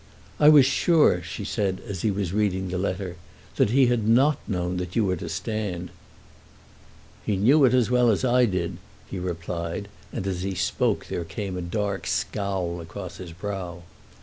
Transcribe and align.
"I 0.39 0.49
was 0.49 0.65
sure," 0.65 1.21
she 1.21 1.45
said 1.45 1.79
as 1.87 2.01
he 2.01 2.09
was 2.09 2.33
reading 2.33 2.69
the 2.69 2.79
letter, 2.79 3.17
"that 3.57 3.69
he 3.69 3.85
had 3.85 4.07
not 4.07 4.39
known 4.47 4.77
that 4.77 4.95
you 4.95 5.05
were 5.05 5.15
to 5.17 5.29
stand." 5.29 5.91
"He 7.23 7.37
knew 7.37 7.65
it 7.65 7.73
as 7.75 7.91
well 7.91 8.09
as 8.09 8.25
I 8.25 8.45
did," 8.45 8.77
he 9.07 9.19
replied, 9.19 9.89
and 10.11 10.25
as 10.25 10.41
he 10.41 10.55
spoke 10.55 11.05
there 11.05 11.23
came 11.23 11.55
a 11.55 11.61
dark 11.61 12.07
scowl 12.07 12.81
across 12.81 13.17
his 13.17 13.31
brow. 13.31 13.83